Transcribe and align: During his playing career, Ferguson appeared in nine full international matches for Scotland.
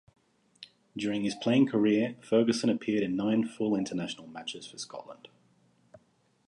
During 0.97 1.23
his 1.23 1.35
playing 1.35 1.67
career, 1.67 2.15
Ferguson 2.27 2.71
appeared 2.71 3.03
in 3.03 3.15
nine 3.15 3.47
full 3.47 3.75
international 3.75 4.25
matches 4.25 4.65
for 4.65 4.79
Scotland. 4.79 5.27